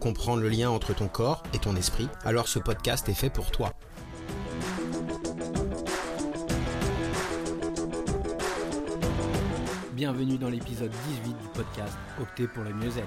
comprendre 0.00 0.42
le 0.42 0.48
lien 0.48 0.70
entre 0.70 0.94
ton 0.94 1.06
corps 1.06 1.42
et 1.54 1.58
ton 1.58 1.76
esprit, 1.76 2.08
alors 2.24 2.48
ce 2.48 2.58
podcast 2.58 3.08
est 3.08 3.14
fait 3.14 3.30
pour 3.30 3.50
toi. 3.50 3.74
Bienvenue 9.92 10.38
dans 10.38 10.48
l'épisode 10.48 10.90
18 10.90 11.34
du 11.34 11.48
podcast 11.54 11.96
Opter 12.18 12.48
pour 12.48 12.64
le 12.64 12.72
mieux-être. 12.72 13.06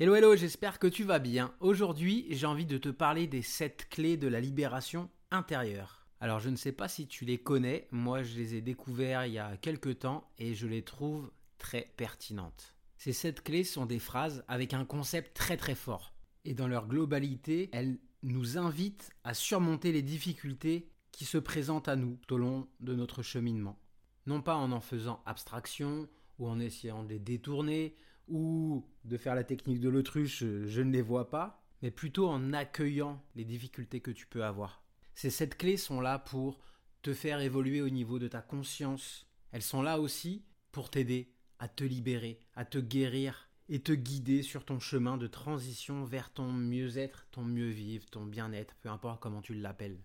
Hello 0.00 0.14
hello, 0.14 0.34
j'espère 0.34 0.78
que 0.78 0.86
tu 0.86 1.04
vas 1.04 1.18
bien. 1.18 1.52
Aujourd'hui, 1.60 2.26
j'ai 2.30 2.46
envie 2.46 2.66
de 2.66 2.78
te 2.78 2.88
parler 2.88 3.26
des 3.26 3.42
7 3.42 3.88
clés 3.90 4.16
de 4.16 4.28
la 4.28 4.40
libération 4.40 5.10
intérieure. 5.30 6.06
Alors 6.20 6.40
je 6.40 6.48
ne 6.48 6.56
sais 6.56 6.72
pas 6.72 6.88
si 6.88 7.06
tu 7.06 7.26
les 7.26 7.36
connais, 7.36 7.86
moi 7.90 8.22
je 8.22 8.36
les 8.36 8.54
ai 8.54 8.62
découverts 8.62 9.26
il 9.26 9.34
y 9.34 9.38
a 9.38 9.58
quelques 9.58 9.98
temps 9.98 10.30
et 10.38 10.54
je 10.54 10.66
les 10.66 10.82
trouve 10.82 11.30
très 11.58 11.92
pertinentes. 11.98 12.75
Ces 12.96 13.12
sept 13.12 13.42
clés 13.42 13.64
sont 13.64 13.86
des 13.86 13.98
phrases 13.98 14.44
avec 14.48 14.74
un 14.74 14.84
concept 14.84 15.36
très 15.36 15.56
très 15.56 15.74
fort. 15.74 16.14
Et 16.44 16.54
dans 16.54 16.68
leur 16.68 16.86
globalité, 16.86 17.68
elles 17.72 17.98
nous 18.22 18.58
invitent 18.58 19.10
à 19.24 19.34
surmonter 19.34 19.92
les 19.92 20.02
difficultés 20.02 20.90
qui 21.12 21.24
se 21.24 21.38
présentent 21.38 21.88
à 21.88 21.96
nous 21.96 22.16
tout 22.26 22.34
au 22.34 22.38
long 22.38 22.68
de 22.80 22.94
notre 22.94 23.22
cheminement. 23.22 23.78
Non 24.26 24.42
pas 24.42 24.56
en 24.56 24.72
en 24.72 24.80
faisant 24.80 25.22
abstraction 25.26 26.08
ou 26.38 26.48
en 26.48 26.58
essayant 26.60 27.04
de 27.04 27.10
les 27.10 27.18
détourner 27.18 27.96
ou 28.28 28.84
de 29.04 29.16
faire 29.16 29.34
la 29.34 29.44
technique 29.44 29.80
de 29.80 29.88
l'autruche, 29.88 30.40
je 30.40 30.82
ne 30.82 30.92
les 30.92 31.02
vois 31.02 31.30
pas, 31.30 31.62
mais 31.82 31.90
plutôt 31.90 32.28
en 32.28 32.52
accueillant 32.52 33.22
les 33.34 33.44
difficultés 33.44 34.00
que 34.00 34.10
tu 34.10 34.26
peux 34.26 34.44
avoir. 34.44 34.82
Ces 35.14 35.30
sept 35.30 35.56
clés 35.56 35.76
sont 35.76 36.00
là 36.00 36.18
pour 36.18 36.60
te 37.02 37.14
faire 37.14 37.40
évoluer 37.40 37.82
au 37.82 37.88
niveau 37.88 38.18
de 38.18 38.28
ta 38.28 38.42
conscience. 38.42 39.26
Elles 39.52 39.62
sont 39.62 39.82
là 39.82 40.00
aussi 40.00 40.44
pour 40.72 40.90
t'aider 40.90 41.35
à 41.58 41.68
te 41.68 41.84
libérer, 41.84 42.38
à 42.54 42.64
te 42.64 42.78
guérir 42.78 43.48
et 43.68 43.80
te 43.80 43.92
guider 43.92 44.42
sur 44.42 44.64
ton 44.64 44.78
chemin 44.78 45.16
de 45.16 45.26
transition 45.26 46.04
vers 46.04 46.32
ton 46.32 46.52
mieux-être, 46.52 47.26
ton 47.30 47.42
mieux-vivre, 47.42 48.06
ton 48.10 48.24
bien-être, 48.24 48.74
peu 48.76 48.88
importe 48.88 49.20
comment 49.20 49.42
tu 49.42 49.54
l'appelles. 49.54 50.00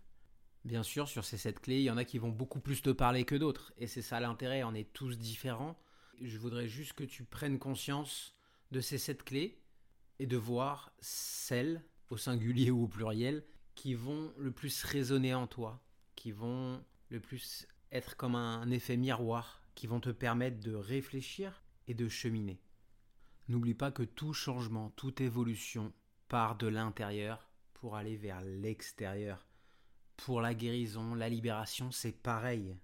Bien 0.64 0.84
sûr, 0.84 1.08
sur 1.08 1.26
ces 1.26 1.38
sept 1.38 1.60
clés, 1.60 1.80
il 1.80 1.84
y 1.84 1.92
en 1.92 1.98
a 1.98 2.06
qui 2.06 2.18
vont 2.18 2.30
beaucoup 2.30 2.60
plus 2.60 2.82
te 2.82 2.90
parler 2.90 3.24
que 3.24 3.36
d'autres, 3.36 3.74
et 3.78 3.88
c'est 3.88 4.02
ça 4.02 4.20
l'intérêt, 4.20 4.64
on 4.64 4.74
est 4.74 4.92
tous 4.94 5.18
différents. 5.18 5.80
Je 6.22 6.38
voudrais 6.38 6.68
juste 6.68 6.94
que 6.94 7.04
tu 7.04 7.24
prennes 7.24 7.60
conscience 7.60 8.36
de 8.72 8.80
ces 8.80 8.98
sept 8.98 9.24
clés 9.24 9.60
et 10.20 10.28
de 10.28 10.38
voir 10.38 10.94
celles, 11.00 11.84
au 12.10 12.18
singulier 12.18 12.72
ou 12.72 12.84
au 12.84 12.88
pluriel, 12.88 13.44
qui 13.76 13.94
vont 13.94 14.34
le 14.38 14.52
plus 14.52 14.84
résonner 14.84 15.34
en 15.34 15.48
toi, 15.48 15.84
qui 16.16 16.32
vont 16.32 16.84
le 17.10 17.20
plus 17.20 17.68
être 17.92 18.16
comme 18.16 18.36
un 18.36 18.70
effet 18.70 18.98
miroir 18.98 19.61
qui 19.76 19.88
vont 19.88 20.00
te 20.00 20.10
permettre 20.10 20.60
de 20.60 20.74
réfléchir 20.74 21.64
et 21.88 21.94
de 21.94 22.08
cheminer. 22.08 22.62
N'oublie 23.48 23.74
pas 23.74 23.92
que 23.92 24.04
tout 24.04 24.34
changement, 24.34 24.92
toute 24.92 25.22
évolution 25.22 25.94
part 26.28 26.56
de 26.56 26.68
l'intérieur 26.68 27.50
pour 27.74 27.96
aller 27.96 28.16
vers 28.16 28.42
l'extérieur. 28.42 29.48
Pour 30.18 30.40
la 30.42 30.54
guérison, 30.54 31.16
la 31.16 31.30
libération, 31.30 31.92
c'est 31.92 32.12
pareil. 32.22 32.78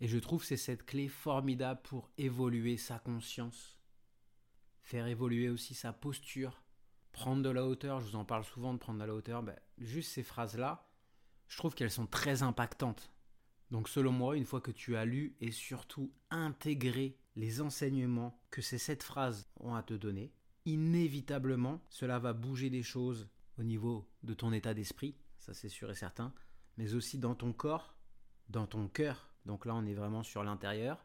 Et 0.00 0.08
je 0.08 0.18
trouve 0.18 0.44
c'est 0.44 0.56
cette 0.56 0.84
clé 0.84 1.08
formidable 1.08 1.80
pour 1.82 2.10
évoluer 2.18 2.76
sa 2.76 2.98
conscience, 2.98 3.78
faire 4.82 5.06
évoluer 5.06 5.48
aussi 5.48 5.74
sa 5.74 5.92
posture, 5.92 6.62
prendre 7.12 7.42
de 7.42 7.50
la 7.50 7.64
hauteur. 7.64 8.00
Je 8.00 8.06
vous 8.06 8.16
en 8.16 8.24
parle 8.24 8.44
souvent 8.44 8.72
de 8.72 8.78
prendre 8.78 9.00
de 9.00 9.04
la 9.04 9.14
hauteur. 9.14 9.42
Ben, 9.42 9.58
juste 9.78 10.12
ces 10.12 10.22
phrases-là, 10.22 10.88
je 11.48 11.56
trouve 11.56 11.74
qu'elles 11.74 11.90
sont 11.90 12.06
très 12.06 12.42
impactantes. 12.42 13.10
Donc 13.70 13.88
selon 13.88 14.12
moi, 14.12 14.36
une 14.36 14.44
fois 14.44 14.60
que 14.60 14.70
tu 14.70 14.96
as 14.96 15.04
lu 15.04 15.36
et 15.40 15.50
surtout 15.50 16.12
intégré 16.30 17.18
les 17.36 17.60
enseignements 17.60 18.40
que 18.50 18.62
ces 18.62 18.78
sept 18.78 19.02
phrases 19.02 19.48
ont 19.60 19.74
à 19.74 19.82
te 19.82 19.94
donner, 19.94 20.32
inévitablement, 20.64 21.82
cela 21.88 22.18
va 22.18 22.32
bouger 22.32 22.70
des 22.70 22.82
choses 22.82 23.28
au 23.58 23.62
niveau 23.62 24.08
de 24.22 24.34
ton 24.34 24.52
état 24.52 24.74
d'esprit, 24.74 25.16
ça 25.38 25.54
c'est 25.54 25.68
sûr 25.68 25.90
et 25.90 25.94
certain, 25.94 26.32
mais 26.76 26.94
aussi 26.94 27.18
dans 27.18 27.34
ton 27.34 27.52
corps, 27.52 27.94
dans 28.48 28.66
ton 28.66 28.88
cœur. 28.88 29.30
Donc 29.44 29.66
là, 29.66 29.74
on 29.74 29.86
est 29.86 29.94
vraiment 29.94 30.22
sur 30.22 30.44
l'intérieur. 30.44 31.04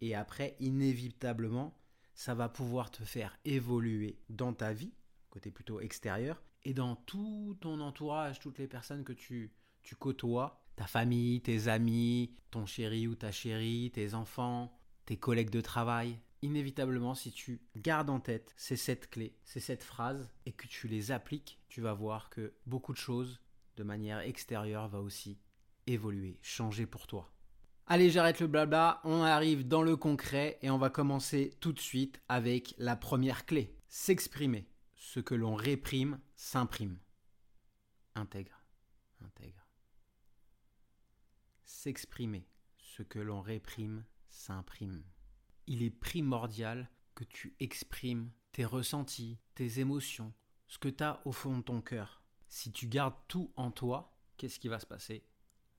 Et 0.00 0.14
après, 0.14 0.56
inévitablement, 0.60 1.78
ça 2.14 2.34
va 2.34 2.48
pouvoir 2.48 2.90
te 2.90 3.04
faire 3.04 3.38
évoluer 3.44 4.18
dans 4.28 4.52
ta 4.52 4.72
vie, 4.72 4.92
côté 5.30 5.50
plutôt 5.50 5.80
extérieur, 5.80 6.42
et 6.64 6.74
dans 6.74 6.96
tout 6.96 7.56
ton 7.60 7.80
entourage, 7.80 8.40
toutes 8.40 8.58
les 8.58 8.66
personnes 8.66 9.04
que 9.04 9.12
tu, 9.12 9.52
tu 9.82 9.96
côtoies, 9.96 10.61
ta 10.76 10.86
famille, 10.86 11.40
tes 11.40 11.68
amis, 11.68 12.34
ton 12.50 12.66
chéri 12.66 13.06
ou 13.06 13.14
ta 13.14 13.32
chérie, 13.32 13.90
tes 13.92 14.14
enfants, 14.14 14.78
tes 15.06 15.16
collègues 15.16 15.50
de 15.50 15.60
travail. 15.60 16.18
Inévitablement, 16.42 17.14
si 17.14 17.30
tu 17.30 17.60
gardes 17.76 18.10
en 18.10 18.18
tête 18.18 18.52
ces 18.56 18.76
sept 18.76 19.08
clés, 19.08 19.36
ces 19.44 19.60
sept 19.60 19.82
phrases, 19.82 20.28
et 20.44 20.52
que 20.52 20.66
tu 20.66 20.88
les 20.88 21.12
appliques, 21.12 21.60
tu 21.68 21.80
vas 21.80 21.94
voir 21.94 22.30
que 22.30 22.54
beaucoup 22.66 22.92
de 22.92 22.98
choses, 22.98 23.40
de 23.76 23.84
manière 23.84 24.20
extérieure, 24.20 24.88
va 24.88 25.00
aussi 25.00 25.38
évoluer, 25.86 26.38
changer 26.42 26.86
pour 26.86 27.06
toi. 27.06 27.32
Allez, 27.86 28.10
j'arrête 28.10 28.40
le 28.40 28.46
blabla, 28.46 29.00
on 29.04 29.22
arrive 29.22 29.66
dans 29.66 29.82
le 29.82 29.96
concret 29.96 30.58
et 30.62 30.70
on 30.70 30.78
va 30.78 30.90
commencer 30.90 31.56
tout 31.60 31.72
de 31.72 31.80
suite 31.80 32.20
avec 32.28 32.74
la 32.78 32.96
première 32.96 33.44
clé. 33.44 33.76
S'exprimer. 33.88 34.66
Ce 34.94 35.20
que 35.20 35.34
l'on 35.34 35.54
réprime 35.54 36.20
s'imprime. 36.36 36.98
Intègre. 38.14 38.62
Intègre 39.24 39.61
s'exprimer. 41.72 42.46
Ce 42.76 43.02
que 43.02 43.18
l'on 43.18 43.40
réprime 43.40 44.04
s'imprime. 44.28 45.02
Il 45.66 45.82
est 45.82 45.90
primordial 45.90 46.90
que 47.14 47.24
tu 47.24 47.56
exprimes 47.60 48.30
tes 48.52 48.64
ressentis, 48.64 49.38
tes 49.54 49.80
émotions, 49.80 50.32
ce 50.68 50.78
que 50.78 50.88
tu 50.88 51.02
as 51.02 51.20
au 51.24 51.32
fond 51.32 51.58
de 51.58 51.62
ton 51.62 51.80
cœur. 51.80 52.22
Si 52.48 52.70
tu 52.70 52.86
gardes 52.86 53.16
tout 53.26 53.52
en 53.56 53.70
toi, 53.70 54.18
qu'est-ce 54.36 54.60
qui 54.60 54.68
va 54.68 54.78
se 54.78 54.86
passer? 54.86 55.24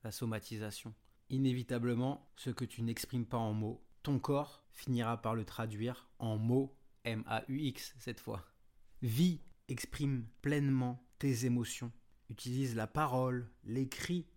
La 0.04 0.12
somatisation. 0.12 0.94
Inévitablement, 1.30 2.30
ce 2.36 2.50
que 2.50 2.66
tu 2.66 2.82
n'exprimes 2.82 3.26
pas 3.26 3.38
en 3.38 3.54
mots, 3.54 3.86
ton 4.02 4.20
corps 4.20 4.66
finira 4.72 5.22
par 5.22 5.36
le 5.36 5.46
traduire 5.46 6.10
en 6.20 6.38
mots 6.38 6.76
M-A-U-X 7.06 7.94
cette 8.00 8.20
fois. 8.20 8.44
Vis, 9.02 9.42
exprime 9.68 10.28
pleinement 10.42 11.06
tes 11.20 11.46
émotions. 11.46 11.92
Utilise 12.30 12.76
la 12.76 12.88
parole, 12.88 13.50
l'écrit 13.64 14.28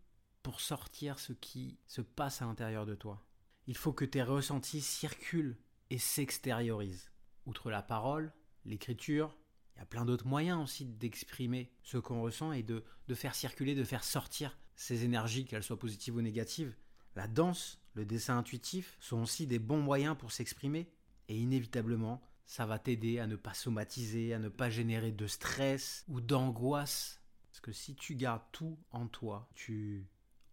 pour 0.47 0.61
sortir 0.61 1.19
ce 1.19 1.33
qui 1.33 1.77
se 1.89 2.01
passe 2.01 2.41
à 2.41 2.45
l'intérieur 2.45 2.87
de 2.87 2.95
toi. 2.95 3.27
Il 3.67 3.77
faut 3.77 3.93
que 3.93 4.05
tes 4.05 4.23
ressentis 4.23 4.81
circulent 4.81 5.57
et 5.91 5.99
s'extériorisent. 5.99 7.11
Outre 7.47 7.69
la 7.69 7.83
parole, 7.83 8.33
l'écriture, 8.65 9.37
il 9.75 9.81
y 9.81 9.83
a 9.83 9.87
plein 9.87 10.05
d'autres 10.05 10.29
moyens 10.29 10.63
aussi 10.63 10.85
d'exprimer 10.85 11.73
ce 11.83 11.99
qu'on 11.99 12.23
ressent 12.23 12.53
et 12.53 12.63
de, 12.63 12.85
de 13.09 13.15
faire 13.17 13.35
circuler, 13.35 13.75
de 13.75 13.83
faire 13.83 14.05
sortir 14.05 14.57
ces 14.77 15.03
énergies, 15.03 15.47
qu'elles 15.47 15.65
soient 15.65 15.81
positives 15.81 16.15
ou 16.15 16.21
négatives. 16.21 16.77
La 17.17 17.27
danse, 17.27 17.81
le 17.95 18.05
dessin 18.05 18.39
intuitif 18.39 18.97
sont 19.01 19.23
aussi 19.23 19.49
des 19.49 19.59
bons 19.59 19.83
moyens 19.83 20.17
pour 20.17 20.31
s'exprimer 20.31 20.89
et 21.27 21.37
inévitablement, 21.37 22.23
ça 22.45 22.67
va 22.67 22.79
t'aider 22.79 23.19
à 23.19 23.27
ne 23.27 23.35
pas 23.35 23.55
somatiser, 23.55 24.33
à 24.33 24.39
ne 24.39 24.49
pas 24.49 24.71
générer 24.71 25.11
de 25.11 25.27
stress 25.27 26.05
ou 26.07 26.21
d'angoisse. 26.21 27.21
Parce 27.51 27.59
que 27.59 27.73
si 27.73 27.97
tu 27.97 28.15
gardes 28.15 28.47
tout 28.53 28.79
en 28.93 29.09
toi, 29.09 29.51
tu 29.57 30.07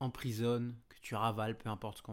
emprisonne, 0.03 0.75
que 0.89 0.97
tu 1.01 1.15
ravales, 1.15 1.57
peu 1.57 1.69
importe 1.69 2.03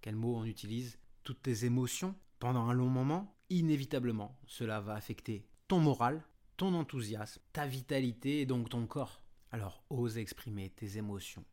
quel 0.00 0.16
mot 0.16 0.36
on 0.36 0.44
utilise, 0.44 0.98
toutes 1.22 1.42
tes 1.42 1.64
émotions 1.64 2.14
pendant 2.38 2.68
un 2.68 2.72
long 2.72 2.88
moment, 2.88 3.36
inévitablement, 3.50 4.38
cela 4.46 4.80
va 4.80 4.94
affecter 4.94 5.46
ton 5.66 5.80
moral, 5.80 6.24
ton 6.56 6.74
enthousiasme, 6.74 7.40
ta 7.52 7.66
vitalité 7.66 8.40
et 8.40 8.46
donc 8.46 8.68
ton 8.70 8.86
corps. 8.86 9.22
Alors 9.50 9.84
ose 9.90 10.18
exprimer 10.18 10.70
tes 10.70 10.98
émotions. 10.98 11.44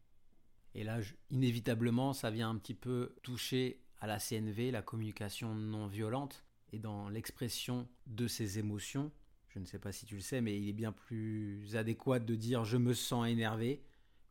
Et 0.73 0.83
là, 0.83 0.99
inévitablement, 1.29 2.13
ça 2.13 2.31
vient 2.31 2.49
un 2.49 2.57
petit 2.57 2.73
peu 2.73 3.15
toucher 3.23 3.81
à 3.99 4.07
la 4.07 4.19
CNV, 4.19 4.71
la 4.71 4.81
communication 4.81 5.55
non 5.55 5.87
violente, 5.87 6.43
et 6.73 6.79
dans 6.79 7.07
l'expression 7.09 7.87
de 8.07 8.27
ces 8.27 8.59
émotions, 8.59 9.11
je 9.49 9.59
ne 9.59 9.65
sais 9.65 9.79
pas 9.79 9.93
si 9.93 10.05
tu 10.05 10.15
le 10.15 10.21
sais, 10.21 10.41
mais 10.41 10.57
il 10.57 10.67
est 10.67 10.73
bien 10.73 10.91
plus 10.91 11.75
adéquat 11.77 12.19
de 12.19 12.35
dire 12.35 12.65
je 12.65 12.77
me 12.77 12.93
sens 12.93 13.27
énervé 13.27 13.81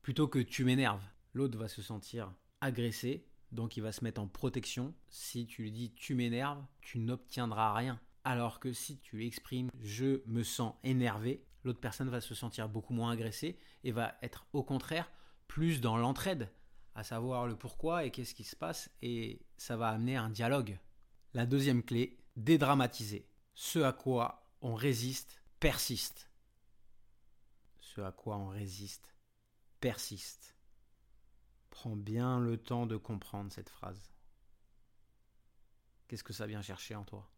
plutôt 0.03 0.29
que 0.29 0.39
tu 0.39 0.65
m'énerves 0.65 1.09
l'autre 1.35 1.59
va 1.59 1.69
se 1.69 1.83
sentir 1.83 2.33
agressé, 2.61 3.27
donc 3.53 3.77
il 3.77 3.83
va 3.83 3.93
se 3.93 4.03
mettre 4.03 4.21
en 4.21 4.27
protection. 4.27 4.95
Si 5.09 5.47
tu 5.47 5.63
lui 5.63 5.73
dis 5.73 5.93
tu 5.93 6.15
m'énerves, 6.15 6.65
tu 6.81 6.99
n'obtiendras 6.99 7.75
rien. 7.75 8.01
Alors 8.25 8.59
que 8.59 8.73
si 8.73 8.99
tu 9.01 9.27
exprimes 9.27 9.71
je 9.83 10.23
me 10.27 10.43
sens 10.43 10.75
énervé, 10.83 11.45
l'autre 11.63 11.81
personne 11.81 12.09
va 12.09 12.21
se 12.21 12.35
sentir 12.35 12.69
beaucoup 12.69 12.95
moins 12.95 13.11
agressée 13.11 13.59
et 13.83 13.93
va 13.93 14.17
être 14.23 14.47
au 14.53 14.63
contraire 14.63 15.11
plus 15.47 15.81
dans 15.81 15.97
l'entraide, 15.97 16.51
à 16.95 17.05
savoir 17.05 17.47
le 17.47 17.57
pourquoi 17.57 18.05
et 18.05 18.11
qu'est-ce 18.11 18.35
qui 18.35 18.45
se 18.45 18.57
passe, 18.57 18.91
et 19.03 19.45
ça 19.57 19.77
va 19.77 19.89
amener 19.89 20.17
un 20.17 20.31
dialogue. 20.31 20.79
La 21.35 21.47
deuxième 21.47 21.83
clé, 21.83 22.19
dédramatiser. 22.37 23.29
Ce 23.55 23.79
à 23.81 23.93
quoi 23.93 24.49
on 24.63 24.75
résiste 24.75 25.43
persiste. 25.61 26.31
Ce 27.81 28.01
à 28.01 28.11
quoi 28.11 28.37
on 28.37 28.49
résiste 28.49 29.15
persiste. 29.81 30.54
Prends 31.75 31.97
bien 31.97 32.39
le 32.39 32.57
temps 32.57 32.87
de 32.87 32.97
comprendre 32.97 33.51
cette 33.51 33.69
phrase. 33.69 34.15
Qu'est-ce 36.07 36.23
que 36.23 36.33
ça 36.33 36.47
vient 36.47 36.63
chercher 36.63 36.95
en 36.95 37.03
toi? 37.03 37.29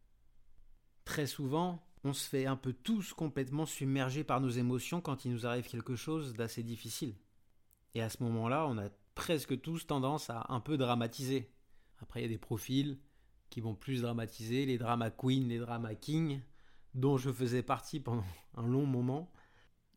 Très 1.06 1.26
souvent, 1.26 1.82
on 2.04 2.12
se 2.12 2.28
fait 2.28 2.44
un 2.44 2.54
peu 2.54 2.74
tous 2.74 3.14
complètement 3.14 3.64
submerger 3.64 4.24
par 4.24 4.42
nos 4.42 4.50
émotions 4.50 5.00
quand 5.00 5.24
il 5.24 5.32
nous 5.32 5.46
arrive 5.46 5.66
quelque 5.66 5.96
chose 5.96 6.34
d'assez 6.34 6.62
difficile. 6.62 7.16
Et 7.94 8.02
à 8.02 8.10
ce 8.10 8.22
moment-là, 8.24 8.66
on 8.68 8.76
a 8.76 8.90
presque 9.14 9.58
tous 9.62 9.86
tendance 9.86 10.28
à 10.28 10.44
un 10.50 10.60
peu 10.60 10.76
dramatiser. 10.76 11.50
Après, 12.02 12.20
il 12.20 12.24
y 12.24 12.26
a 12.26 12.28
des 12.28 12.36
profils 12.36 13.00
qui 13.48 13.62
vont 13.62 13.74
plus 13.74 14.02
dramatiser, 14.02 14.66
les 14.66 14.76
drama 14.76 15.10
queens, 15.10 15.48
les 15.48 15.58
drama 15.58 15.94
kings, 15.94 16.42
dont 16.92 17.16
je 17.16 17.32
faisais 17.32 17.62
partie 17.62 18.00
pendant 18.00 18.24
un 18.54 18.66
long 18.66 18.84
moment. 18.84 19.32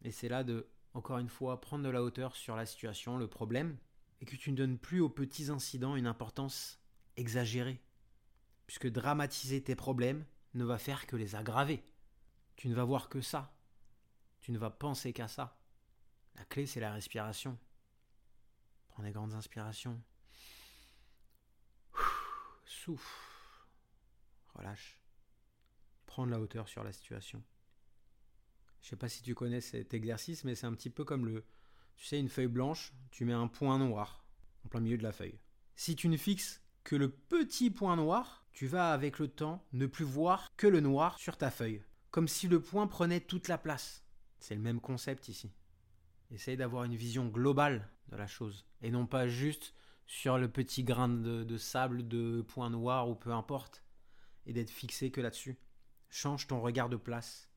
Et 0.02 0.12
c'est 0.12 0.30
là 0.30 0.46
de, 0.46 0.70
encore 0.94 1.18
une 1.18 1.28
fois, 1.28 1.60
prendre 1.60 1.84
de 1.84 1.90
la 1.90 2.02
hauteur 2.02 2.38
sur 2.38 2.56
la 2.56 2.66
situation, 2.66 3.18
le 3.18 3.28
problème, 3.28 3.78
et 4.22 4.26
que 4.26 4.36
tu 4.36 4.52
ne 4.52 4.58
donnes 4.58 4.78
plus 4.78 5.02
aux 5.02 5.10
petits 5.10 5.50
incidents 5.50 5.96
une 5.96 6.08
importance 6.08 6.80
exagérée. 7.16 7.82
Puisque 8.68 8.88
dramatiser 8.88 9.64
tes 9.64 9.76
problèmes 9.76 10.26
ne 10.54 10.64
va 10.64 10.78
faire 10.78 11.08
que 11.08 11.16
les 11.16 11.36
aggraver. 11.36 11.84
Tu 12.56 12.68
ne 12.70 12.76
vas 12.76 12.84
voir 12.84 13.10
que 13.10 13.22
ça. 13.22 13.56
Tu 14.42 14.52
ne 14.52 14.58
vas 14.58 14.70
penser 14.70 15.14
qu'à 15.14 15.28
ça. 15.28 15.60
La 16.36 16.46
clé, 16.46 16.66
c'est 16.66 16.80
la 16.80 16.94
respiration. 16.94 17.58
Prends 18.90 19.04
des 19.04 19.12
grandes 19.12 19.34
inspirations. 19.34 20.02
Souffle. 22.66 23.08
Relâche. 24.54 25.00
Prends 26.06 26.26
de 26.26 26.32
la 26.32 26.40
hauteur 26.40 26.68
sur 26.68 26.84
la 26.84 26.92
situation. 26.92 27.44
Je 28.82 28.88
ne 28.88 28.90
sais 28.92 28.96
pas 28.96 29.10
si 29.10 29.22
tu 29.22 29.36
connais 29.36 29.62
cet 29.62 29.94
exercice, 29.94 30.44
mais 30.44 30.56
c'est 30.56 30.66
un 30.66 30.74
petit 30.74 30.90
peu 30.90 31.04
comme 31.04 31.26
le. 31.26 31.46
Tu 32.00 32.06
sais, 32.06 32.18
une 32.18 32.30
feuille 32.30 32.48
blanche, 32.48 32.94
tu 33.12 33.26
mets 33.26 33.34
un 33.34 33.50
point 33.50 33.78
noir 33.78 34.26
en 34.64 34.70
plein 34.70 34.80
milieu 34.80 34.98
de 34.98 35.04
la 35.04 35.12
feuille. 35.12 35.38
Si 35.76 35.98
tu 35.98 36.08
ne 36.08 36.16
fixes 36.16 36.62
que 36.86 36.96
le 36.96 37.10
petit 37.10 37.70
point 37.70 37.98
noir, 37.98 38.46
tu 38.54 38.68
vas 38.68 38.94
avec 38.94 39.20
le 39.20 39.28
temps 39.28 39.68
ne 39.74 39.86
plus 39.86 40.06
voir 40.06 40.56
que 40.56 40.66
le 40.66 40.80
noir 40.80 41.20
sur 41.20 41.36
ta 41.36 41.52
feuille, 41.52 41.84
comme 42.10 42.30
si 42.30 42.48
le 42.48 42.62
point 42.62 42.88
prenait 42.88 43.20
toute 43.20 43.50
la 43.50 43.58
place. 43.58 44.06
C'est 44.40 44.56
le 44.56 44.62
même 44.62 44.80
concept 44.80 45.28
ici. 45.28 45.52
Essaye 46.32 46.56
d'avoir 46.56 46.86
une 46.86 46.96
vision 46.96 47.28
globale 47.28 47.92
de 48.08 48.16
la 48.16 48.28
chose, 48.28 48.66
et 48.82 48.92
non 48.92 49.06
pas 49.06 49.28
juste 49.28 49.74
sur 50.08 50.38
le 50.38 50.50
petit 50.50 50.86
grain 50.86 51.10
de, 51.10 51.44
de 51.44 51.58
sable, 51.58 52.08
de 52.08 52.42
point 52.48 52.70
noir 52.70 53.10
ou 53.10 53.16
peu 53.16 53.34
importe, 53.34 53.84
et 54.46 54.54
d'être 54.54 54.72
fixé 54.72 55.12
que 55.12 55.20
là-dessus. 55.20 55.60
Change 56.10 56.48
ton 56.48 56.62
regard 56.62 56.88
de 56.88 56.96
place. 56.96 57.50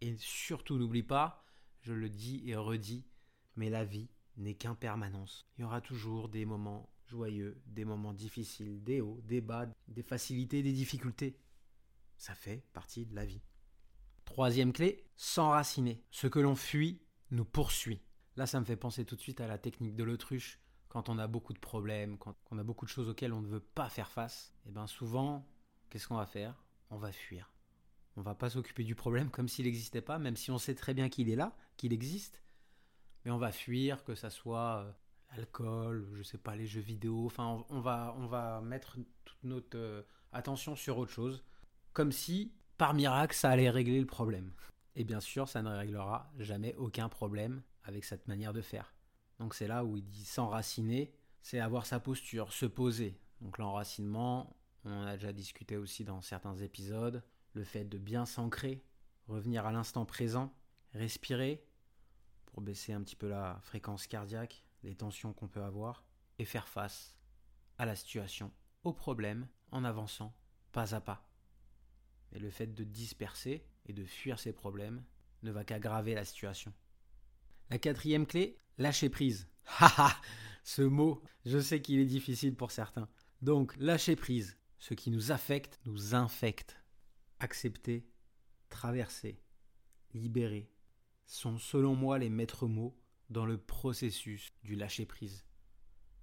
Et 0.00 0.16
surtout 0.18 0.78
n'oublie 0.78 1.04
pas, 1.04 1.44
je 1.80 1.92
le 1.92 2.08
dis 2.08 2.42
et 2.44 2.56
redis, 2.56 3.06
mais 3.56 3.70
la 3.70 3.84
vie 3.84 4.08
n'est 4.36 4.54
qu'impermanence. 4.54 5.46
Il 5.56 5.62
y 5.62 5.64
aura 5.64 5.80
toujours 5.80 6.28
des 6.28 6.44
moments 6.44 6.88
joyeux, 7.06 7.60
des 7.66 7.84
moments 7.84 8.12
difficiles, 8.12 8.82
des 8.82 9.00
hauts, 9.00 9.20
des 9.24 9.40
bas, 9.40 9.66
des 9.88 10.02
facilités, 10.02 10.62
des 10.62 10.72
difficultés. 10.72 11.38
Ça 12.16 12.34
fait 12.34 12.64
partie 12.72 13.06
de 13.06 13.14
la 13.14 13.24
vie. 13.24 13.42
Troisième 14.24 14.72
clé, 14.72 15.04
s'enraciner. 15.16 16.02
Ce 16.10 16.26
que 16.26 16.40
l'on 16.40 16.56
fuit 16.56 17.02
nous 17.30 17.44
poursuit. 17.44 18.00
Là, 18.36 18.46
ça 18.46 18.58
me 18.58 18.64
fait 18.64 18.76
penser 18.76 19.04
tout 19.04 19.16
de 19.16 19.20
suite 19.20 19.40
à 19.40 19.46
la 19.46 19.58
technique 19.58 19.94
de 19.94 20.04
l'autruche. 20.04 20.60
Quand 20.88 21.08
on 21.08 21.18
a 21.18 21.26
beaucoup 21.26 21.52
de 21.52 21.58
problèmes, 21.58 22.18
quand 22.18 22.36
on 22.50 22.58
a 22.58 22.62
beaucoup 22.62 22.84
de 22.84 22.90
choses 22.90 23.08
auxquelles 23.08 23.32
on 23.32 23.40
ne 23.40 23.48
veut 23.48 23.60
pas 23.60 23.88
faire 23.88 24.10
face, 24.10 24.54
et 24.64 24.68
eh 24.68 24.72
bien 24.72 24.86
souvent, 24.86 25.46
qu'est-ce 25.90 26.08
qu'on 26.08 26.16
va 26.16 26.26
faire? 26.26 26.64
On 26.90 26.98
va 26.98 27.12
fuir. 27.12 27.52
On 28.16 28.22
va 28.22 28.34
pas 28.34 28.50
s'occuper 28.50 28.84
du 28.84 28.94
problème 28.94 29.30
comme 29.30 29.48
s'il 29.48 29.64
n'existait 29.64 30.00
pas, 30.00 30.18
même 30.18 30.36
si 30.36 30.50
on 30.50 30.58
sait 30.58 30.74
très 30.74 30.94
bien 30.94 31.08
qu'il 31.08 31.28
est 31.28 31.36
là, 31.36 31.56
qu'il 31.76 31.92
existe. 31.92 32.43
Mais 33.24 33.30
on 33.30 33.38
va 33.38 33.52
fuir, 33.52 34.04
que 34.04 34.14
ça 34.14 34.30
soit 34.30 34.84
euh, 34.84 34.92
l'alcool, 35.36 36.08
je 36.14 36.22
sais 36.22 36.38
pas, 36.38 36.56
les 36.56 36.66
jeux 36.66 36.80
vidéo. 36.80 37.26
Enfin, 37.26 37.64
on 37.70 37.80
va, 37.80 38.14
on 38.18 38.26
va 38.26 38.60
mettre 38.60 38.98
toute 39.24 39.44
notre 39.44 39.76
euh, 39.76 40.02
attention 40.32 40.76
sur 40.76 40.98
autre 40.98 41.12
chose, 41.12 41.44
comme 41.92 42.12
si, 42.12 42.52
par 42.76 42.94
miracle, 42.94 43.34
ça 43.34 43.50
allait 43.50 43.70
régler 43.70 44.00
le 44.00 44.06
problème. 44.06 44.52
Et 44.96 45.04
bien 45.04 45.20
sûr, 45.20 45.48
ça 45.48 45.62
ne 45.62 45.70
réglera 45.70 46.32
jamais 46.38 46.74
aucun 46.74 47.08
problème 47.08 47.62
avec 47.84 48.04
cette 48.04 48.28
manière 48.28 48.52
de 48.52 48.60
faire. 48.60 48.94
Donc 49.38 49.54
c'est 49.54 49.66
là 49.66 49.84
où 49.84 49.96
il 49.96 50.08
dit 50.08 50.24
s'enraciner, 50.24 51.12
c'est 51.42 51.60
avoir 51.60 51.86
sa 51.86 52.00
posture, 52.00 52.52
se 52.52 52.66
poser. 52.66 53.18
Donc 53.40 53.58
l'enracinement, 53.58 54.56
on 54.84 54.92
en 54.92 55.06
a 55.06 55.16
déjà 55.16 55.32
discuté 55.32 55.76
aussi 55.76 56.04
dans 56.04 56.20
certains 56.20 56.56
épisodes, 56.56 57.22
le 57.54 57.64
fait 57.64 57.84
de 57.84 57.98
bien 57.98 58.26
s'ancrer, 58.26 58.84
revenir 59.28 59.66
à 59.66 59.72
l'instant 59.72 60.04
présent, 60.04 60.52
respirer 60.92 61.64
pour 62.54 62.62
baisser 62.62 62.92
un 62.92 63.02
petit 63.02 63.16
peu 63.16 63.28
la 63.28 63.58
fréquence 63.62 64.06
cardiaque, 64.06 64.64
les 64.84 64.94
tensions 64.94 65.32
qu'on 65.32 65.48
peut 65.48 65.64
avoir, 65.64 66.04
et 66.38 66.44
faire 66.44 66.68
face 66.68 67.16
à 67.78 67.84
la 67.84 67.96
situation, 67.96 68.52
au 68.84 68.92
problème, 68.92 69.48
en 69.72 69.82
avançant 69.82 70.32
pas 70.70 70.94
à 70.94 71.00
pas. 71.00 71.28
Et 72.30 72.38
le 72.38 72.50
fait 72.50 72.68
de 72.68 72.84
disperser 72.84 73.66
et 73.86 73.92
de 73.92 74.04
fuir 74.04 74.38
ces 74.38 74.52
problèmes 74.52 75.02
ne 75.42 75.50
va 75.50 75.64
qu'aggraver 75.64 76.14
la 76.14 76.24
situation. 76.24 76.72
La 77.70 77.78
quatrième 77.78 78.24
clé, 78.24 78.60
lâcher 78.78 79.08
prise. 79.08 79.48
Haha, 79.80 80.14
ce 80.62 80.82
mot, 80.82 81.24
je 81.46 81.58
sais 81.58 81.82
qu'il 81.82 81.98
est 81.98 82.06
difficile 82.06 82.54
pour 82.54 82.70
certains. 82.70 83.08
Donc, 83.42 83.74
lâcher 83.78 84.14
prise. 84.14 84.56
Ce 84.78 84.94
qui 84.94 85.10
nous 85.10 85.32
affecte 85.32 85.80
nous 85.86 86.14
infecte. 86.14 86.80
Accepter, 87.40 88.06
traverser, 88.68 89.42
libérer 90.12 90.70
sont 91.26 91.58
selon 91.58 91.94
moi 91.94 92.18
les 92.18 92.30
maîtres 92.30 92.66
mots 92.66 92.96
dans 93.30 93.46
le 93.46 93.58
processus 93.58 94.52
du 94.62 94.76
lâcher 94.76 95.06
prise. 95.06 95.44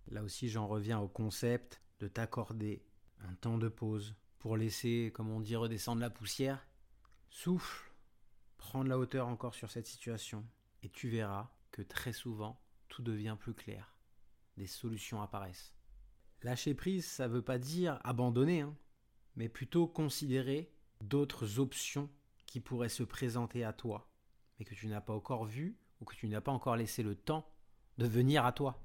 Là 0.08 0.24
aussi, 0.24 0.50
j'en 0.50 0.68
reviens 0.68 1.00
au 1.00 1.08
concept 1.08 1.82
de 2.00 2.08
t'accorder 2.08 2.84
un 3.20 3.34
temps 3.36 3.58
de 3.58 3.70
pause 3.70 4.16
pour 4.40 4.58
laisser, 4.58 5.12
comme 5.14 5.30
on 5.30 5.40
dit, 5.40 5.56
redescendre 5.56 6.02
la 6.02 6.10
poussière. 6.10 6.68
Souffle, 7.30 7.92
prends 8.58 8.84
de 8.84 8.90
la 8.90 8.98
hauteur 8.98 9.28
encore 9.28 9.56
sur 9.56 9.70
cette 9.70 9.88
situation, 9.88 10.46
et 10.84 10.90
tu 10.90 11.10
verras 11.10 11.52
que 11.72 11.82
très 11.82 12.14
souvent, 12.14 12.60
tout 12.90 13.02
devient 13.02 13.38
plus 13.40 13.54
clair. 13.54 13.96
Des 14.58 14.68
solutions 14.68 15.22
apparaissent. 15.22 15.74
Lâcher 16.44 16.74
prise, 16.74 17.06
ça 17.06 17.28
ne 17.28 17.34
veut 17.34 17.42
pas 17.42 17.60
dire 17.60 18.00
abandonner, 18.04 18.62
hein, 18.62 18.76
mais 19.36 19.48
plutôt 19.48 19.88
considérer 19.88 20.74
d'autres 21.02 21.60
options 21.60 22.10
qui 22.48 22.60
pourraient 22.60 22.90
se 22.90 23.04
présenter 23.04 23.64
à 23.64 23.74
toi, 23.74 24.11
mais 24.62 24.66
que 24.66 24.76
tu 24.76 24.88
n'as 24.88 25.02
pas 25.02 25.14
encore 25.14 25.46
vues 25.46 25.76
ou 26.02 26.06
que 26.06 26.16
tu 26.16 26.28
n'as 26.28 26.40
pas 26.40 26.52
encore 26.52 26.76
laissé 26.76 27.02
le 27.02 27.16
temps 27.16 27.52
de 27.98 28.06
venir 28.06 28.46
à 28.46 28.52
toi. 28.52 28.80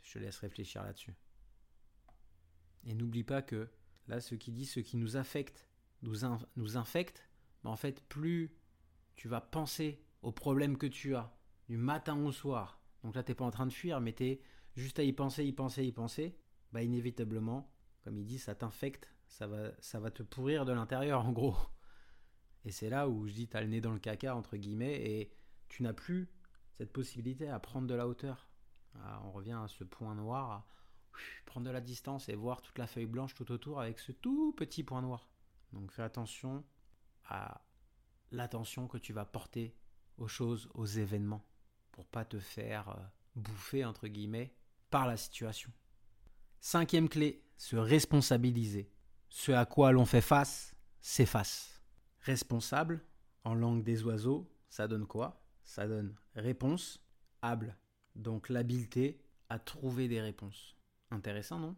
Je 0.00 0.14
te 0.14 0.18
laisse 0.18 0.38
réfléchir 0.38 0.82
là-dessus. 0.82 1.14
Et 2.84 2.94
n'oublie 2.94 3.22
pas 3.22 3.42
que 3.42 3.68
là, 4.08 4.22
ce 4.22 4.34
qui 4.34 4.52
dit, 4.52 4.64
ce 4.64 4.80
qui 4.80 4.96
nous 4.96 5.18
affecte, 5.18 5.68
nous, 6.00 6.20
nous 6.56 6.78
infecte, 6.78 7.28
mais 7.62 7.68
en 7.68 7.76
fait, 7.76 8.02
plus 8.08 8.56
tu 9.14 9.28
vas 9.28 9.42
penser 9.42 10.02
aux 10.22 10.32
problèmes 10.32 10.78
que 10.78 10.86
tu 10.86 11.14
as 11.14 11.36
du 11.68 11.76
matin 11.76 12.16
au 12.24 12.32
soir, 12.32 12.80
donc 13.04 13.14
là, 13.14 13.22
tu 13.22 13.32
n'es 13.32 13.34
pas 13.34 13.44
en 13.44 13.50
train 13.50 13.66
de 13.66 13.72
fuir, 13.72 14.00
mais 14.00 14.14
tu 14.14 14.24
es 14.24 14.40
juste 14.76 14.98
à 14.98 15.02
y 15.02 15.12
penser, 15.12 15.44
y 15.44 15.52
penser, 15.52 15.84
y 15.84 15.92
penser, 15.92 16.38
bah 16.72 16.82
inévitablement, 16.82 17.70
comme 18.02 18.16
il 18.16 18.24
dit, 18.24 18.38
ça 18.38 18.54
t'infecte, 18.54 19.12
ça 19.26 19.46
va, 19.46 19.72
ça 19.78 20.00
va 20.00 20.10
te 20.10 20.22
pourrir 20.22 20.64
de 20.64 20.72
l'intérieur, 20.72 21.26
en 21.26 21.32
gros. 21.32 21.58
Et 22.64 22.70
c'est 22.70 22.90
là 22.90 23.08
où 23.08 23.26
je 23.26 23.32
dis, 23.32 23.48
tu 23.48 23.56
as 23.56 23.60
le 23.60 23.68
nez 23.68 23.80
dans 23.80 23.92
le 23.92 23.98
caca, 23.98 24.36
entre 24.36 24.56
guillemets, 24.56 24.94
et 24.94 25.32
tu 25.68 25.82
n'as 25.82 25.92
plus 25.92 26.28
cette 26.78 26.92
possibilité 26.92 27.48
à 27.48 27.58
prendre 27.58 27.86
de 27.86 27.94
la 27.94 28.06
hauteur. 28.06 28.48
Ah, 28.96 29.22
on 29.24 29.32
revient 29.32 29.58
à 29.62 29.68
ce 29.68 29.84
point 29.84 30.14
noir, 30.14 30.50
à 30.50 30.66
prendre 31.46 31.66
de 31.66 31.70
la 31.70 31.80
distance 31.80 32.28
et 32.28 32.34
voir 32.34 32.62
toute 32.62 32.78
la 32.78 32.86
feuille 32.86 33.06
blanche 33.06 33.34
tout 33.34 33.50
autour 33.52 33.80
avec 33.80 33.98
ce 33.98 34.12
tout 34.12 34.52
petit 34.56 34.84
point 34.84 35.02
noir. 35.02 35.28
Donc 35.72 35.90
fais 35.90 36.02
attention 36.02 36.64
à 37.24 37.62
l'attention 38.30 38.88
que 38.88 38.98
tu 38.98 39.12
vas 39.12 39.24
porter 39.24 39.74
aux 40.18 40.28
choses, 40.28 40.68
aux 40.74 40.86
événements, 40.86 41.44
pour 41.90 42.06
pas 42.06 42.24
te 42.24 42.38
faire 42.38 42.88
euh, 42.90 43.02
bouffer, 43.36 43.84
entre 43.84 44.08
guillemets, 44.08 44.54
par 44.90 45.06
la 45.06 45.16
situation. 45.16 45.70
Cinquième 46.60 47.08
clé, 47.08 47.42
se 47.56 47.76
responsabiliser. 47.76 48.90
Ce 49.28 49.52
à 49.52 49.64
quoi 49.64 49.92
l'on 49.92 50.04
fait 50.04 50.20
face, 50.20 50.74
s'efface. 51.00 51.71
Responsable, 52.22 53.04
en 53.44 53.54
langue 53.54 53.82
des 53.82 54.04
oiseaux, 54.04 54.50
ça 54.68 54.86
donne 54.88 55.06
quoi? 55.06 55.44
Ça 55.64 55.86
donne 55.86 56.14
réponse, 56.34 57.04
hable. 57.42 57.76
Donc 58.14 58.48
l'habileté 58.48 59.20
à 59.48 59.58
trouver 59.58 60.08
des 60.08 60.20
réponses. 60.20 60.76
Intéressant, 61.10 61.58
non? 61.58 61.76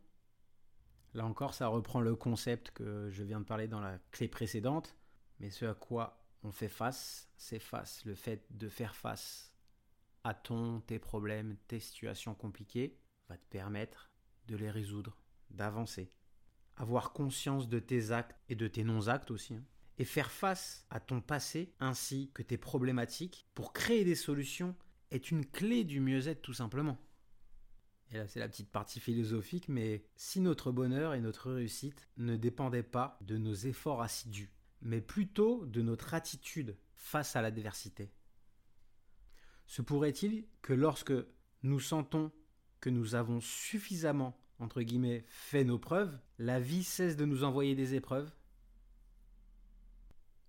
Là 1.15 1.25
encore, 1.25 1.55
ça 1.55 1.69
reprend 1.69 2.01
le 2.01 2.17
concept 2.17 2.73
que 2.73 3.09
je 3.11 3.23
viens 3.23 3.41
de 3.41 3.45
parler 3.45 3.69
dans 3.69 3.81
la 3.81 3.99
clé 4.11 4.29
précédente, 4.29 4.97
mais 5.39 5.51
ce 5.51 5.65
à 5.65 5.75
quoi 5.75 6.25
on 6.43 6.51
fait 6.51 6.69
face, 6.69 7.31
c'est 7.37 7.59
face. 7.59 8.05
Le 8.05 8.15
fait 8.15 8.45
de 8.51 8.69
faire 8.69 8.95
face 8.95 9.55
à 10.25 10.35
ton, 10.35 10.81
tes 10.81 10.99
problèmes, 10.99 11.57
tes 11.69 11.81
situations 11.81 12.35
compliquées 12.35 12.99
va 13.29 13.39
te 13.39 13.47
permettre 13.47 14.11
de 14.47 14.57
les 14.57 14.71
résoudre, 14.71 15.17
d'avancer. 15.51 16.13
Avoir 16.77 17.13
conscience 17.13 17.69
de 17.69 17.79
tes 17.79 18.11
actes 18.11 18.37
et 18.49 18.57
de 18.57 18.67
tes 18.67 18.85
non-actes 18.85 19.31
aussi. 19.31 19.55
Hein. 19.55 19.65
Et 19.99 20.05
faire 20.05 20.31
face 20.31 20.87
à 20.91 20.99
ton 20.99 21.21
passé 21.21 21.73
ainsi 21.79 22.31
que 22.35 22.43
tes 22.43 22.59
problématiques 22.59 23.47
pour 23.55 23.73
créer 23.73 24.05
des 24.05 24.17
solutions 24.17 24.75
est 25.11 25.31
une 25.31 25.47
clé 25.47 25.85
du 25.85 26.01
mieux-être 26.01 26.43
tout 26.43 26.53
simplement. 26.53 26.99
Et 28.11 28.17
là, 28.17 28.27
c'est 28.27 28.41
la 28.41 28.49
petite 28.49 28.71
partie 28.71 29.01
philosophique, 29.01 29.69
mais 29.69 30.05
si 30.17 30.41
notre 30.41 30.73
bonheur 30.73 31.15
et 31.15 31.21
notre 31.21 31.53
réussite 31.53 32.09
ne 32.17 32.37
dépendaient 32.37 32.83
pas 32.83 33.19
de 33.23 33.37
nos 33.39 33.55
efforts 33.55 34.03
assidus, 34.03 34.53
mais 34.83 35.01
plutôt 35.01 35.65
de 35.67 35.83
notre 35.83 36.15
attitude 36.15 36.77
face 36.95 37.37
à 37.37 37.43
l'adversité, 37.43 38.13
se 39.67 39.83
pourrait-il 39.83 40.45
que 40.63 40.73
lorsque 40.73 41.15
nous 41.63 41.81
sentons 41.81 42.31
que 42.81 42.91
nous 42.91 43.15
avons 43.15 43.41
suffisamment, 43.41 44.39
entre 44.59 44.83
guillemets, 44.83 45.25
fait 45.29 45.65
nos 45.65 45.79
preuves, 45.79 46.19
la 46.39 46.61
vie 46.61 46.85
cesse 46.85 47.17
de 47.17 47.25
nous 47.25 47.45
envoyer 47.45 47.75
des 47.75 47.95
épreuves? 47.95 48.31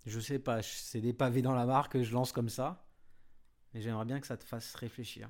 Je 0.06 0.20
sais 0.20 0.40
pas, 0.40 0.62
c'est 0.62 1.02
des 1.02 1.14
pavés 1.14 1.42
dans 1.42 1.56
la 1.56 1.66
mare 1.66 1.90
que 1.90 2.04
je 2.04 2.14
lance 2.14 2.32
comme 2.32 2.50
ça, 2.50 2.88
mais 3.74 3.82
j'aimerais 3.82 4.06
bien 4.06 4.20
que 4.20 4.28
ça 4.28 4.38
te 4.38 4.44
fasse 4.44 4.76
réfléchir. 4.76 5.30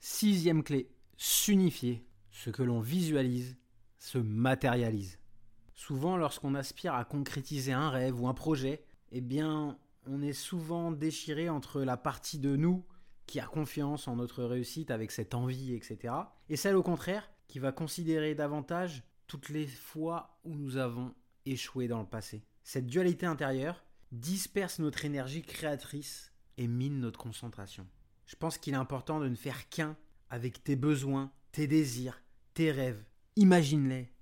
Sixième 0.00 0.64
clé, 0.64 0.90
s'unifier. 1.16 2.06
Ce 2.30 2.50
que 2.50 2.62
l'on 2.62 2.80
visualise 2.80 3.56
se 3.98 4.18
matérialise. 4.18 5.18
Souvent, 5.74 6.16
lorsqu'on 6.16 6.54
aspire 6.54 6.94
à 6.94 7.04
concrétiser 7.04 7.72
un 7.72 7.90
rêve 7.90 8.20
ou 8.20 8.26
un 8.26 8.34
projet, 8.34 8.84
eh 9.10 9.20
bien, 9.20 9.78
on 10.06 10.22
est 10.22 10.32
souvent 10.32 10.90
déchiré 10.90 11.48
entre 11.48 11.82
la 11.82 11.96
partie 11.96 12.38
de 12.38 12.56
nous 12.56 12.84
qui 13.26 13.38
a 13.38 13.46
confiance 13.46 14.08
en 14.08 14.16
notre 14.16 14.44
réussite 14.44 14.90
avec 14.90 15.10
cette 15.10 15.34
envie, 15.34 15.74
etc., 15.74 16.14
et 16.48 16.56
celle 16.56 16.76
au 16.76 16.82
contraire 16.82 17.30
qui 17.46 17.58
va 17.58 17.70
considérer 17.70 18.34
davantage 18.34 19.04
toutes 19.26 19.50
les 19.50 19.66
fois 19.66 20.38
où 20.44 20.54
nous 20.54 20.78
avons 20.78 21.14
échoué 21.46 21.88
dans 21.88 22.00
le 22.00 22.06
passé. 22.06 22.42
Cette 22.64 22.86
dualité 22.86 23.26
intérieure 23.26 23.84
disperse 24.12 24.78
notre 24.78 25.04
énergie 25.04 25.42
créatrice 25.42 26.32
et 26.58 26.66
mine 26.66 27.00
notre 27.00 27.18
concentration. 27.18 27.86
Je 28.26 28.36
pense 28.36 28.58
qu'il 28.58 28.74
est 28.74 28.76
important 28.76 29.20
de 29.20 29.28
ne 29.28 29.34
faire 29.34 29.68
qu'un 29.68 29.96
avec 30.30 30.62
tes 30.62 30.76
besoins, 30.76 31.32
tes 31.50 31.66
désirs, 31.66 32.22
tes 32.54 32.70
rêves. 32.70 33.04
Imagine-les, 33.36 34.12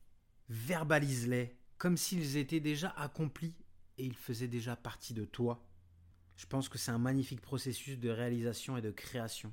verbalise-les, 0.48 1.56
comme 1.78 1.96
s'ils 1.96 2.36
étaient 2.36 2.60
déjà 2.60 2.90
accomplis 2.90 3.54
et 3.98 4.04
ils 4.04 4.16
faisaient 4.16 4.48
déjà 4.48 4.76
partie 4.76 5.14
de 5.14 5.24
toi. 5.24 5.66
Je 6.36 6.46
pense 6.46 6.68
que 6.68 6.78
c'est 6.78 6.90
un 6.90 6.98
magnifique 6.98 7.40
processus 7.40 7.98
de 7.98 8.08
réalisation 8.08 8.76
et 8.76 8.82
de 8.82 8.90
création. 8.90 9.52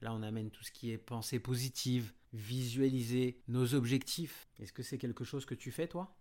Là, 0.00 0.14
on 0.14 0.22
amène 0.22 0.50
tout 0.50 0.64
ce 0.64 0.70
qui 0.70 0.90
est 0.90 0.98
pensée 0.98 1.40
positive, 1.40 2.12
visualiser 2.32 3.42
nos 3.48 3.74
objectifs. 3.74 4.48
Est-ce 4.58 4.72
que 4.72 4.82
c'est 4.82 4.98
quelque 4.98 5.24
chose 5.24 5.44
que 5.44 5.54
tu 5.54 5.70
fais, 5.70 5.88
toi? 5.88 6.17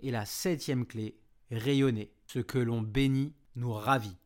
Et 0.00 0.10
la 0.10 0.24
septième 0.24 0.86
clé, 0.86 1.18
rayonner. 1.50 2.12
Ce 2.26 2.38
que 2.38 2.58
l'on 2.58 2.82
bénit 2.82 3.34
nous 3.56 3.72
ravit 3.72 4.16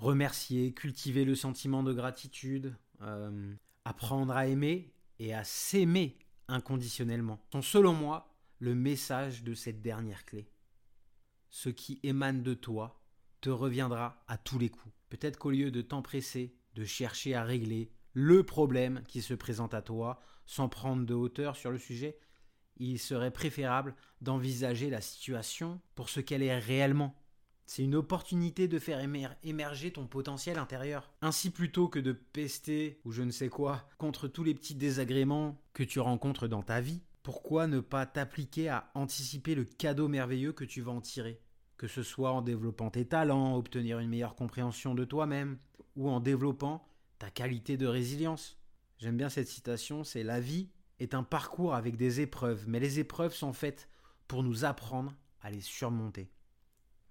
remercier, 0.00 0.72
cultiver 0.72 1.24
le 1.24 1.34
sentiment 1.34 1.82
de 1.82 1.92
gratitude, 1.92 2.74
euh, 3.02 3.54
apprendre 3.84 4.34
à 4.34 4.46
aimer 4.46 4.92
et 5.18 5.34
à 5.34 5.44
s'aimer 5.44 6.18
inconditionnellement 6.48 7.40
sont 7.52 7.62
selon 7.62 7.92
moi 7.92 8.34
le 8.58 8.74
message 8.74 9.44
de 9.44 9.54
cette 9.54 9.82
dernière 9.82 10.24
clé. 10.24 10.48
Ce 11.50 11.68
qui 11.68 12.00
émane 12.02 12.42
de 12.42 12.54
toi 12.54 13.00
te 13.40 13.50
reviendra 13.50 14.22
à 14.26 14.38
tous 14.38 14.58
les 14.58 14.70
coups. 14.70 14.94
Peut-être 15.10 15.38
qu'au 15.38 15.50
lieu 15.50 15.70
de 15.70 15.82
t'empresser, 15.82 16.54
de 16.74 16.84
chercher 16.84 17.34
à 17.34 17.44
régler 17.44 17.90
le 18.12 18.42
problème 18.42 19.02
qui 19.06 19.22
se 19.22 19.34
présente 19.34 19.74
à 19.74 19.82
toi 19.82 20.20
sans 20.46 20.68
prendre 20.68 21.04
de 21.04 21.14
hauteur 21.14 21.56
sur 21.56 21.70
le 21.70 21.78
sujet, 21.78 22.18
il 22.76 22.98
serait 22.98 23.30
préférable 23.30 23.94
d'envisager 24.20 24.90
la 24.90 25.00
situation 25.00 25.80
pour 25.94 26.08
ce 26.08 26.20
qu'elle 26.20 26.42
est 26.42 26.58
réellement 26.58 27.14
c'est 27.70 27.84
une 27.84 27.94
opportunité 27.94 28.66
de 28.66 28.80
faire 28.80 28.98
émerger 29.44 29.92
ton 29.92 30.08
potentiel 30.08 30.58
intérieur. 30.58 31.08
Ainsi 31.22 31.50
plutôt 31.50 31.86
que 31.86 32.00
de 32.00 32.10
pester 32.10 32.98
ou 33.04 33.12
je 33.12 33.22
ne 33.22 33.30
sais 33.30 33.48
quoi 33.48 33.88
contre 33.96 34.26
tous 34.26 34.42
les 34.42 34.56
petits 34.56 34.74
désagréments 34.74 35.56
que 35.72 35.84
tu 35.84 36.00
rencontres 36.00 36.48
dans 36.48 36.64
ta 36.64 36.80
vie, 36.80 37.00
pourquoi 37.22 37.68
ne 37.68 37.78
pas 37.78 38.06
t'appliquer 38.06 38.70
à 38.70 38.90
anticiper 38.94 39.54
le 39.54 39.62
cadeau 39.62 40.08
merveilleux 40.08 40.52
que 40.52 40.64
tu 40.64 40.80
vas 40.80 40.90
en 40.90 41.00
tirer? 41.00 41.40
Que 41.76 41.86
ce 41.86 42.02
soit 42.02 42.32
en 42.32 42.42
développant 42.42 42.90
tes 42.90 43.04
talents, 43.04 43.54
obtenir 43.54 44.00
une 44.00 44.08
meilleure 44.08 44.34
compréhension 44.34 44.96
de 44.96 45.04
toi-même, 45.04 45.56
ou 45.94 46.10
en 46.10 46.18
développant 46.18 46.84
ta 47.20 47.30
qualité 47.30 47.76
de 47.76 47.86
résilience. 47.86 48.58
J'aime 48.98 49.16
bien 49.16 49.28
cette 49.28 49.46
citation, 49.46 50.02
c'est 50.02 50.24
La 50.24 50.40
vie 50.40 50.70
est 51.00 51.14
un 51.14 51.22
parcours 51.22 51.74
avec 51.74 51.96
des 51.96 52.20
épreuves, 52.20 52.68
mais 52.68 52.78
les 52.78 53.00
épreuves 53.00 53.34
sont 53.34 53.52
faites 53.52 53.88
pour 54.28 54.42
nous 54.42 54.64
apprendre 54.64 55.14
à 55.40 55.50
les 55.50 55.60
surmonter. 55.60 56.30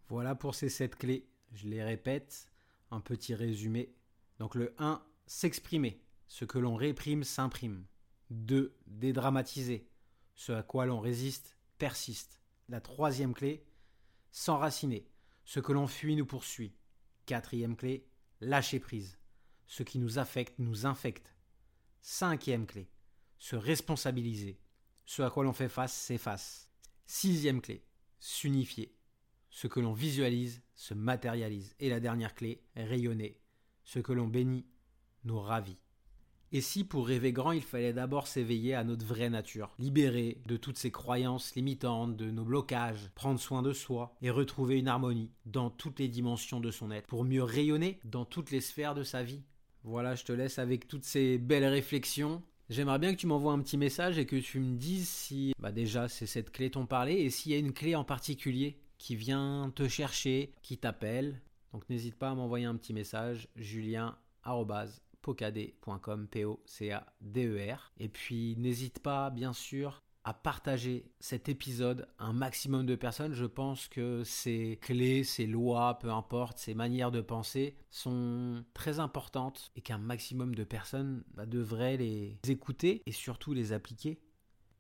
Voilà 0.08 0.36
pour 0.36 0.56
ces 0.56 0.70
sept 0.70 0.96
clés. 0.96 1.28
Je 1.52 1.68
les 1.68 1.84
répète, 1.84 2.48
un 2.92 3.02
petit 3.02 3.36
résumé. 3.36 3.94
Donc 4.38 4.56
le 4.56 4.74
1, 4.78 5.04
s'exprimer. 5.26 6.02
Ce 6.28 6.46
que 6.46 6.60
l'on 6.60 6.76
réprime 6.76 7.24
s'imprime. 7.24 7.86
2. 8.30 8.76
Dédramatiser. 8.86 9.90
Ce 10.36 10.52
à 10.52 10.64
quoi 10.64 10.86
l'on 10.86 11.00
résiste 11.00 11.58
persiste. 11.80 12.42
La 12.70 12.82
troisième 12.82 13.34
clé, 13.34 13.66
s'enraciner. 14.32 15.08
Ce 15.46 15.60
que 15.60 15.72
l'on 15.72 15.88
fuit 15.88 16.16
nous 16.16 16.26
poursuit. 16.26 16.76
Quatrième 17.26 17.76
clé, 17.76 18.08
lâcher 18.42 18.80
prise. 18.80 19.18
Ce 19.66 19.82
qui 19.82 19.98
nous 19.98 20.20
affecte 20.20 20.60
nous 20.60 20.86
infecte. 20.86 21.36
Cinquième 22.02 22.66
clé, 22.66 22.90
se 23.40 23.56
responsabiliser. 23.56 24.60
Ce 25.06 25.22
à 25.22 25.30
quoi 25.30 25.44
l'on 25.44 25.54
fait 25.54 25.70
face 25.70 25.94
s'efface. 25.94 26.70
Sixième 27.06 27.62
clé, 27.62 27.84
s'unifier. 28.20 28.96
Ce 29.50 29.66
que 29.66 29.80
l'on 29.80 29.94
visualise 29.94 30.62
se 30.76 30.94
matérialise. 30.94 31.76
Et 31.80 31.90
la 31.90 32.00
dernière 32.00 32.36
clé, 32.36 32.62
rayonner. 32.76 33.42
Ce 33.84 33.98
que 33.98 34.14
l'on 34.14 34.28
bénit 34.28 34.68
nous 35.24 35.40
ravit. 35.40 35.80
Et 36.52 36.62
si 36.62 36.84
pour 36.84 37.08
rêver 37.08 37.32
grand, 37.32 37.52
il 37.52 37.62
fallait 37.62 37.94
d'abord 37.94 38.26
s'éveiller 38.26 38.74
à 38.74 38.84
notre 38.84 39.06
vraie 39.06 39.30
nature, 39.30 39.72
libérer 39.78 40.42
de 40.48 40.58
toutes 40.58 40.80
ces 40.80 40.90
croyances 40.90 41.54
limitantes, 41.56 42.18
de 42.18 42.32
nos 42.32 42.44
blocages, 42.44 43.12
prendre 43.14 43.40
soin 43.40 43.62
de 43.62 43.72
soi 43.72 44.16
et 44.24 44.32
retrouver 44.32 44.80
une 44.80 44.88
harmonie 44.88 45.32
dans 45.46 45.70
toutes 45.70 46.00
les 46.00 46.08
dimensions 46.08 46.60
de 46.60 46.72
son 46.72 46.90
être 46.90 47.06
pour 47.06 47.24
mieux 47.24 47.44
rayonner 47.44 48.00
dans 48.04 48.26
toutes 48.26 48.50
les 48.50 48.62
sphères 48.62 48.96
de 48.96 49.04
sa 49.04 49.22
vie. 49.22 49.44
Voilà, 49.84 50.16
je 50.16 50.26
te 50.26 50.32
laisse 50.32 50.58
avec 50.58 50.88
toutes 50.88 51.06
ces 51.06 51.38
belles 51.38 51.66
réflexions. 51.66 52.42
J'aimerais 52.70 53.00
bien 53.00 53.16
que 53.16 53.20
tu 53.20 53.26
m'envoies 53.26 53.54
un 53.54 53.60
petit 53.60 53.78
message 53.78 54.20
et 54.20 54.28
que 54.28 54.36
tu 54.36 54.60
me 54.60 54.78
dises 54.78 55.10
si 55.10 55.54
bah 55.58 55.72
déjà 55.72 56.08
c'est 56.08 56.28
cette 56.28 56.52
clé 56.52 56.70
t'ont 56.70 56.86
parlé 56.86 57.14
et 57.14 57.32
s'il 57.32 57.52
y 57.52 57.56
a 57.56 57.58
une 57.58 57.74
clé 57.74 57.96
en 57.96 58.04
particulier 58.04 58.78
qui 59.00 59.16
vient 59.16 59.72
te 59.74 59.88
chercher, 59.88 60.54
qui 60.62 60.78
t'appelle. 60.78 61.42
Donc 61.74 61.90
n'hésite 61.90 62.14
pas 62.16 62.30
à 62.30 62.36
m'envoyer 62.36 62.66
un 62.66 62.76
petit 62.76 62.94
message, 62.94 63.48
julien.pocadé.com, 63.56 66.28
P-O-C-A-D-E-R. 66.28 67.92
Et 67.98 68.10
puis 68.10 68.56
n'hésite 68.58 69.00
pas, 69.00 69.32
bien 69.32 69.54
sûr, 69.54 70.04
à 70.30 70.34
partager 70.34 71.12
cet 71.20 71.50
épisode 71.50 72.08
à 72.20 72.26
un 72.26 72.34
maximum 72.34 72.86
de 72.86 72.96
personnes. 72.96 73.34
Je 73.34 73.46
pense 73.46 73.88
que 73.88 74.24
ces 74.24 74.78
clés, 74.80 75.24
ces 75.24 75.48
lois, 75.48 75.98
peu 75.98 76.12
importe, 76.12 76.60
ces 76.60 76.76
manières 76.76 77.10
de 77.10 77.20
penser 77.20 77.76
sont 77.90 78.64
très 78.76 79.00
importantes 79.00 79.72
et 79.76 79.82
qu'un 79.82 79.98
maximum 79.98 80.54
de 80.54 80.64
personnes 80.64 81.24
bah, 81.34 81.48
devraient 81.48 81.98
les 81.98 82.38
écouter 82.48 83.02
et 83.08 83.12
surtout 83.12 83.54
les 83.54 83.74
appliquer. 83.74 84.22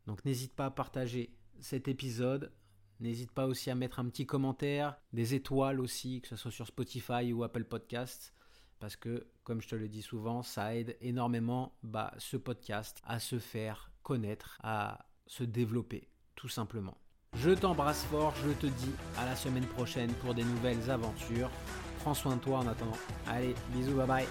Donc 0.06 0.24
n'hésite 0.24 0.56
pas 0.56 0.68
à 0.68 0.72
partager 0.72 1.36
cet 1.60 1.88
épisode 1.88 2.52
N'hésite 3.00 3.32
pas 3.32 3.48
aussi 3.48 3.72
à 3.72 3.76
mettre 3.76 4.00
un 4.00 4.10
petit 4.10 4.26
commentaire, 4.26 4.98
des 5.14 5.34
étoiles 5.34 5.80
aussi, 5.80 6.20
que 6.20 6.28
ce 6.28 6.36
soit 6.36 6.52
sur 6.52 6.68
Spotify 6.68 7.32
ou 7.32 7.44
Apple 7.44 7.64
Podcasts, 7.64 8.34
parce 8.80 8.98
que, 8.98 9.26
comme 9.46 9.62
je 9.62 9.70
te 9.70 9.76
le 9.76 9.88
dis 9.88 10.02
souvent, 10.02 10.44
ça 10.44 10.76
aide 10.76 10.98
énormément 11.00 11.78
bah, 11.82 12.14
ce 12.18 12.36
podcast 12.36 13.02
à 13.06 13.20
se 13.20 13.40
faire 13.40 13.90
connaître, 14.04 14.60
à 14.64 15.09
se 15.30 15.44
développer, 15.44 16.10
tout 16.36 16.50
simplement. 16.50 16.98
Je 17.36 17.52
t'embrasse 17.52 18.04
fort, 18.06 18.34
je 18.44 18.52
te 18.52 18.66
dis 18.66 18.92
à 19.18 19.26
la 19.26 19.36
semaine 19.36 19.68
prochaine 19.68 20.12
pour 20.16 20.34
des 20.34 20.44
nouvelles 20.44 20.90
aventures. 20.90 21.52
Prends 22.00 22.16
soin 22.16 22.36
de 22.36 22.42
toi 22.42 22.58
en 22.58 22.68
attendant. 22.68 22.98
Allez, 23.28 23.54
bisous, 23.72 23.96
bye 23.96 24.08
bye. 24.08 24.28